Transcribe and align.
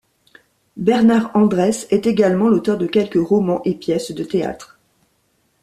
Bernard 0.77 1.29
Andrès 1.35 1.85
est 1.91 2.07
également 2.07 2.49
l'auteur 2.49 2.79
de 2.79 2.87
quelques 2.87 3.23
romans 3.23 3.61
et 3.65 3.75
pièces 3.75 4.11
de 4.13 4.23
théâtre. 4.23 4.79